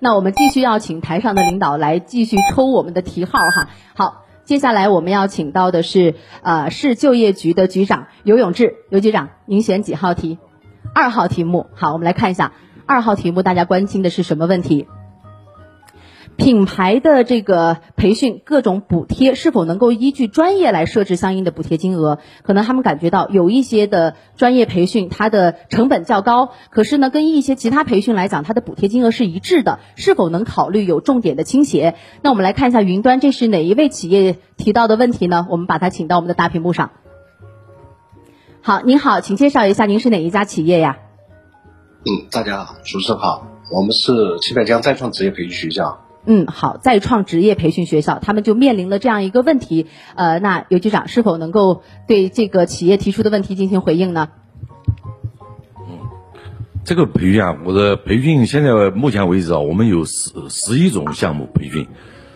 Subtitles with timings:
[0.00, 3.68] 那我们继续要请台上的领导来继续抽我们的题号哈。
[3.94, 10.38] 好，接下来我们要请到的是呃市就业局的局长游永志，游局长，您选几号题？
[10.94, 11.66] 二号题目。
[11.74, 12.52] 好，我们来看一下
[12.86, 14.86] 二号题目，大家关心的是什么问题？
[16.36, 22.18] 品牌的这个培训各种补贴是否能够依据专业来设置相应的补贴金额？
[22.42, 31.96] 可能他们感觉到有一些的专业培训它的成本较高，可是呢，跟一些其他培训来讲，它的补贴金额是一致的，是否能考虑有重点的倾斜？
[32.22, 35.46] 那我们来看一下云端，这是哪一位企业提到的问题呢？
[35.50, 36.90] 我们把它请到我们的大屏幕上。
[38.60, 40.98] 好，您好，请介绍一下您是哪一家企业呀？
[42.04, 46.04] 嗯，大家好，主持人好，我们是七百江再创职业培训学校。
[46.30, 54.28] 嗯，好，再创职业培训学校，他们就面临了这样一个问题，呃，那尤局长是否能够对这个企业提出的问题进行回应呢？
[55.78, 55.98] 嗯，
[56.84, 61.86] 这个培训啊，我的培训现在目前为止啊，我们有十十一种项目培训。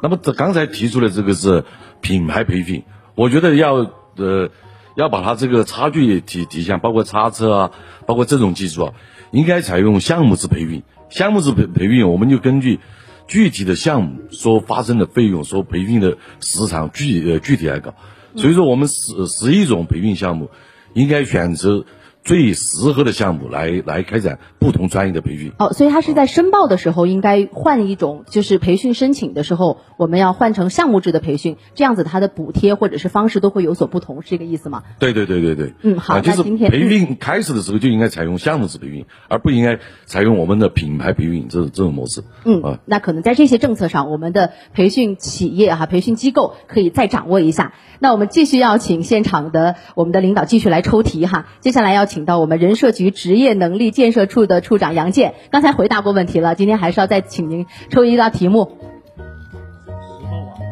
[0.00, 1.64] 那么这刚才提出的这个是
[2.00, 4.48] 品牌培训，我觉得要呃
[4.96, 7.70] 要把它这个差距体体现，包括叉车啊，
[8.06, 8.94] 包括这种技术啊，
[9.30, 10.82] 应该采用项目制培训。
[11.10, 12.80] 项目制培培训，我们就根据。
[13.26, 17.94] 具体的项目所发生的费用，所培训的时长具呃具体来搞，
[18.36, 20.50] 所以说我们十十一种培训项目，
[20.92, 21.84] 应该选择。
[22.24, 25.52] 最适合的项目来来开展不同专业的培训。
[25.58, 34.82] 哦，所以他是在申报的时候应该换一种，就是培训申请的时候，我们要换成项目制的培训，这样子它的补贴或者是方式都会有所不同，是这个意思吗？
[34.98, 35.74] 对对对对对。
[35.82, 42.24] 嗯，好，就是培训开始的时候就应该采用项目制培训，而不应该采用我们的品牌培训这这种模式。
[42.44, 47.74] 嗯，那可能在这些政策上，我们的培训企业哈、培训机构可以再掌握一下。
[47.98, 51.46] 那我们继续要请现场的我们的领导继续来抽题哈。
[51.60, 58.78] 接下来要请请到我们人社局职业能力建设处的处长杨健，刚才回答过问题了，今天还是要再请您抽一道题目。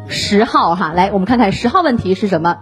[0.07, 2.59] 十号哈，来我们看看十号问题是什么。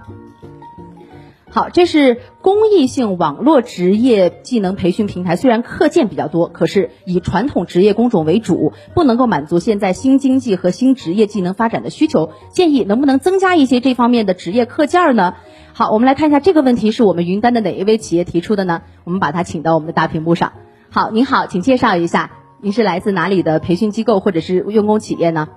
[1.51, 5.37] 好，这是公益性网络职业技能培训平台。
[5.37, 12.31] 虽然课件比较多，可是以传统职业工种为主，不能够满足现在新经济和新职业技能发展的需求。
[12.51, 15.35] 建议能不能增加一些这方面的职业课件呢？
[15.81, 18.83] 好，我们来看一下这个问题是我们云端的哪一位企业提出的呢？
[19.05, 20.53] 我们把它请到我们的大屏幕上。
[20.91, 25.49] 好，您好，请介绍一下，您是来自哪里的培训机构或者是用工企业呢？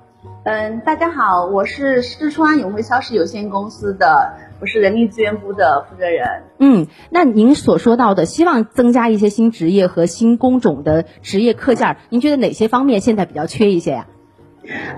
[0.46, 6.44] 嗯，大家好，我是四川永辉超市有限公司的，我是人力资源部的负责人。
[6.58, 14.08] 嗯，那您所说到的希望增加一些新职业和新工种的职业课件，您觉得哪些方面现在比较缺一些呀？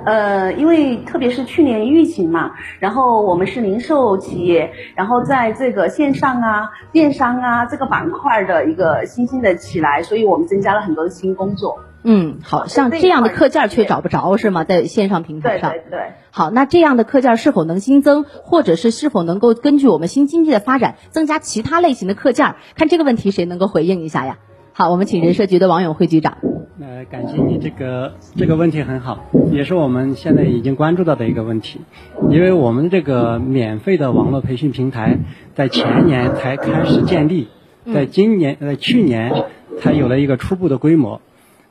[0.05, 11.79] 呃，因为特别是去年疫情嘛，然后我们是零售企业，然后在这个线上啊、电商啊这个板块的一个新兴的起来，所以我们增加了很多的新工作。
[12.03, 14.63] 嗯，好像这样的课件却找不着是吗？
[14.63, 15.71] 在线上平台上。
[15.71, 15.99] 对对对。
[16.29, 22.53] 好，那这样的课件是否能新增，或者是是否能够根据我们新经济的发展增加其他类型的课件？
[22.75, 24.37] 看这个问题谁能够回应一下呀？
[24.73, 26.37] 好，我们请人社局的王永辉局长。
[26.77, 31.79] 呃，感谢你这个这个问题很好，也是我们现在已经关注到的一个问题，
[32.29, 35.17] 因为我们这个免费的网络培训平台
[35.53, 37.47] 在前年才开始建立，
[37.93, 39.45] 在今年呃去年
[39.79, 41.21] 才有了一个初步的规模。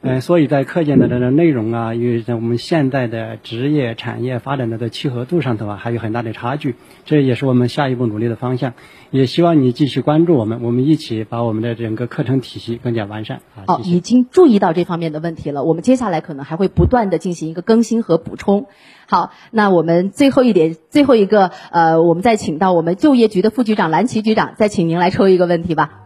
[0.06, 6.75] 嗯，所以在课件的这个内容啊，与我们现在的职业产业发展的的契合度上头啊，还有很大的差距。
[7.06, 8.75] 这也是我们下一步努力的方向。
[9.10, 13.41] 也希望你继续关注我们，我们一起把我们的整个课程体系更加完善。
[13.66, 15.64] 哦，已经注意到这方面的问题了。
[15.64, 18.66] 我们接下来可能还会不断的进行一个更新和补充。
[19.06, 26.03] 好，那我们最后一点，最后一个，呃，我们再请到我们就业局的副局长蓝旗局长，再请您来抽一个问题吧。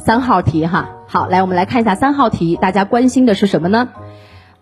[0.00, 0.96] 三号题哈。
[1.06, 3.88] 好，来我们来看一下三号题，大家关心的是什么呢？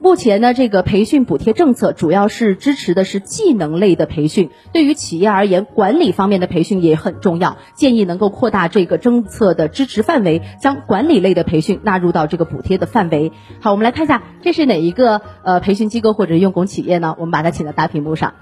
[0.01, 7.57] 目前呢，这个培训补贴政策主要是支持的是技能类的培训，对于企业而言，管理方面的培训也很重要。
[7.75, 13.33] 建议能够扩大这个政策的支持范围，将管理类的培训纳入到这个补贴的范围。
[13.61, 17.17] 好，我们来看一下，这是哪一个呃培训机构或者用工企业呢？
[17.19, 18.35] 我们把它请到大屏幕上，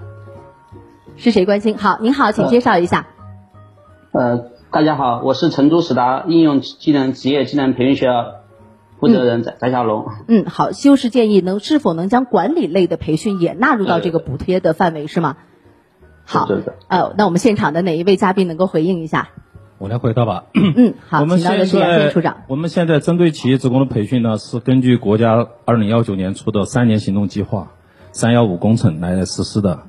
[1.15, 1.77] 是谁关心？
[1.79, 3.07] 好，您好，请介绍一下。
[4.11, 4.56] 呃。
[4.77, 8.25] 大家好，我是成都史达应用技能职业技能培训学校
[8.99, 10.05] 负责人翟翟小龙。
[10.27, 15.37] 嗯，好，修饰建议能是否能将管理类的培训也纳入到这个补贴的范围是吗？
[16.25, 16.47] 好，
[16.89, 19.29] 呃，那我们现场的哪一位嘉宾能够回应一下？
[19.79, 20.43] 我来回答吧。
[20.53, 22.43] 嗯，好， 请到的是杨建处长。
[22.47, 27.71] 我们现在针对企业职工的培训呢，是根据国家二零幺九年出的三年行动计划
[28.13, 29.79] “三幺五”工程来实施的。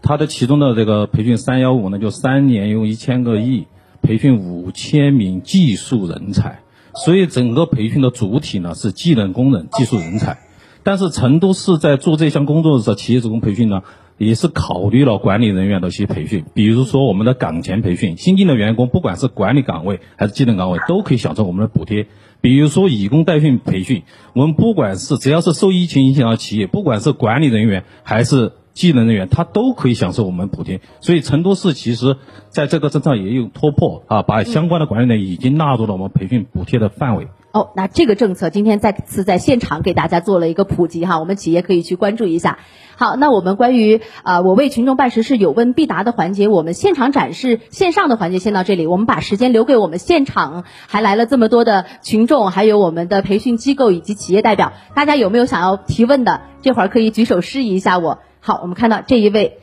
[0.00, 3.66] 它的其中的这个培训“三幺五”呢，就三年用一千个亿。
[4.02, 6.60] 培训五千名技术人才，
[6.94, 10.38] 所以整个培训的主体呢是技能工人、技术人才。
[10.82, 13.82] 但是成都市在做这项工作的时候，企业职工培训呢，
[14.16, 22.06] 也是考虑了管理人员的一些培训，比如说我们的岗前培训，新进的员工不管是管理岗位还是技能岗位，都可以享受我们的补贴。
[22.40, 30.80] 比如说以工代训培训，我们不管是只要是受疫情影响的企业，不管是管理人员还是技能人员，他都可以享受我们补贴。
[31.00, 32.16] 所以成都市其实
[32.48, 37.26] 在这个政策也有突破啊，把相关的管理人员已经纳入了我们培训补贴的范围。
[37.50, 42.58] 哦，那这个政策今天再次在现场给大家做了一个普及哈，我们企业可以去关注一下。
[42.96, 56.42] 好，那我们关于啊、我为群众办实事有问必答的环节，我们现场展示线上的环节先到这里，我们把时间留给我们现场还来了这么多的群众，还有我们的培训机构以及企业代表，大家有没有想要提问的？
[56.60, 58.18] 这会儿可以举手示意一下我。
[58.48, 59.58] 好，我们看到这一位，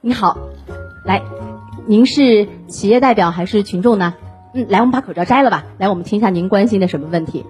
[0.00, 0.38] 你好，
[1.04, 1.20] 来，
[1.86, 4.14] 您是企业代表还是群众呢？
[4.54, 5.66] 嗯，来，我们把口罩摘了吧。
[5.76, 7.44] 来，我们听一下您关心的什么问题？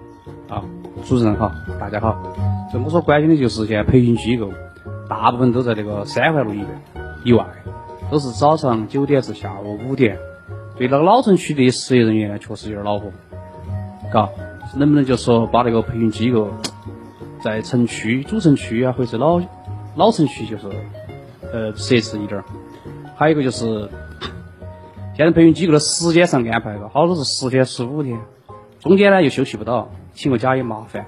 [0.49, 0.65] 啊，
[1.07, 1.49] 主持人好，
[1.79, 2.21] 大家好。
[2.73, 4.51] 这我所关心的就是现在培训机构，
[5.07, 6.67] 大部分都在这个三环路以外
[7.23, 7.45] 以外，
[8.11, 10.17] 都是早上九点至下午五点。
[10.77, 13.13] 对那个老城区的失业人员，确实有点恼火，
[14.11, 14.27] 嘎，
[14.75, 16.49] 能不能就说把那个培训机构
[17.41, 19.39] 在城区、主城区啊，或者老
[19.95, 20.67] 老城区，就是
[21.51, 22.45] 呃设置一点儿。
[23.15, 23.89] 还有一个就是，
[25.15, 28.19] 现在培训机构的时间上安排个，好多是十天、十五天，
[28.79, 31.05] 中间呢又休息不到，请个假也麻烦。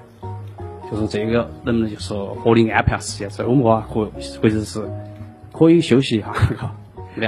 [0.90, 3.28] 就是这个能不能就是合理安排下时间？
[3.30, 4.10] 周末啊，或
[4.40, 4.86] 或者是
[5.52, 6.74] 可以休息一下，嘎。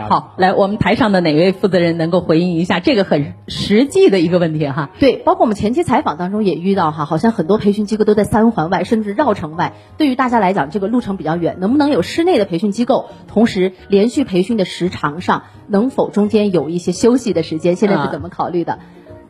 [0.09, 4.91] 好，来，我们台上的哪位负责人能够回应一下这个很实际的一个问题哈？
[4.99, 9.75] 对，包括我们前期采访当中也遇到哈，好像很多培训机构都在三环外，甚至绕城外。
[9.97, 13.11] 对于大家来讲，这个路程比较远，能不能有室内的培训机构？
[13.29, 17.77] 同时，连续培训的时长上，能否中间有一些休息的时间？
[17.77, 18.81] 现在是怎么考虑的？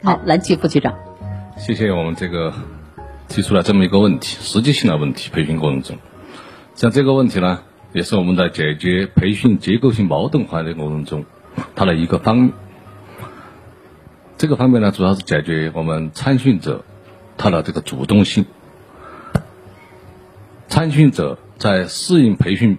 [0.03, 0.95] 好，蓝旗副局长，
[1.59, 2.55] 谢谢我们这个
[3.29, 5.97] 提出了这么一个问题，实际性的问题，培训过程中，
[6.75, 7.61] 像这个问题呢，
[7.97, 11.25] 也是我们在解决培训结构性矛盾环节过程中，
[11.75, 12.53] 它的一个方。
[14.37, 16.85] 这个方面呢，主要是解决我们参训者
[17.39, 18.45] 他的这个主动性，
[20.69, 22.77] 参训者在适应培训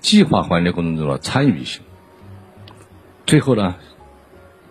[0.00, 1.82] 计划环节过程中的参与性。
[3.26, 3.76] 最后呢，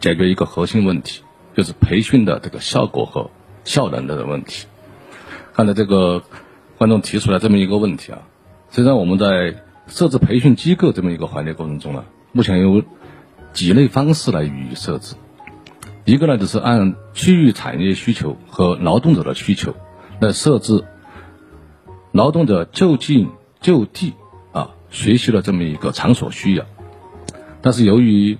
[0.01, 1.23] 解决一个核心问题，
[1.55, 3.31] 就是培训的这个效果和
[3.63, 4.67] 效能的问题。
[5.53, 6.21] 刚才这个
[6.77, 8.23] 观众提出来这么一个问题啊，
[8.71, 12.83] 实际上我们在设置培训机构这么一个环节过程中呢，目前有
[13.51, 15.15] 几类方式来予以设置。
[16.05, 19.75] 一个呢，就是按区域产业需求和劳动者的需求
[20.19, 20.85] 来设置
[22.11, 23.29] 劳动者就近
[23.61, 24.13] 就地
[24.51, 26.65] 啊学习的这么一个场所需要。
[27.61, 28.37] 但是由于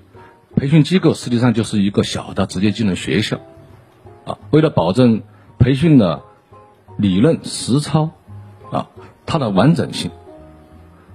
[0.55, 3.39] 培训机构实际上就是一个小的职业技能学校，
[4.25, 5.21] 啊，为了保证
[5.59, 6.23] 培训的
[6.97, 8.09] 理论实操
[8.71, 8.89] 啊
[9.25, 10.09] 它的完整性，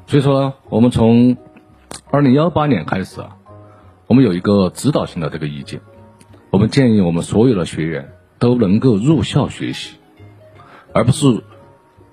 [0.06, 1.37] 所以说呢，我们从
[2.11, 3.37] 二零幺八年开始啊，
[4.06, 5.81] 我们有一个指导性的这个意见，
[6.51, 9.97] 我们建议我们所有的学员都能够入校学习，
[10.93, 11.43] 而不是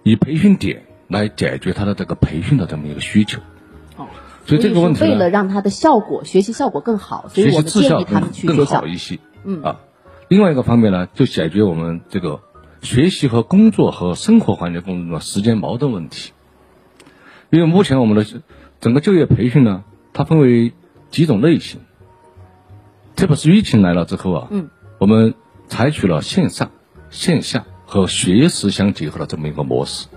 [0.04, 3.40] 以培训点来解决他的这个培训的这么一个需求。
[3.98, 4.08] 哦，
[4.46, 8.88] 所以这个问题为了，让他的效果学习效果更好，所以学我们建习效更议他们去学校更好。
[8.88, 9.20] 一些。
[9.44, 9.80] 嗯啊，
[10.30, 12.40] 另外一个方面呢，就解决我们这个
[12.82, 16.32] 学习和工作和生活环节过程中的时间矛盾问题。
[17.52, 18.26] 因为目前我们的
[18.80, 19.84] 整个就业培训呢，
[20.14, 20.72] 它分为
[21.10, 21.82] 几种类型。
[23.16, 25.36] 特别是疫情来了之后啊，嗯，我们
[25.68, 26.72] 采取了线上、
[27.10, 30.08] 线下和学时相结合的这么一个模式。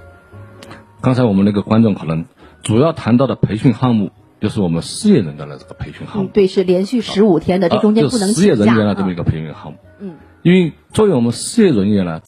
[1.01, 2.25] 刚才我们那个观众可能
[2.63, 6.29] 主要谈到的培训项目，就是我们事业人员的这个培训项目嗯，。
[6.33, 8.55] 对，是连续十五天的，这中间啊不能就事业。
[8.55, 9.79] 人员的这么一啊个培训项目。
[9.99, 12.23] 嗯，因为作为我们事业人员呢，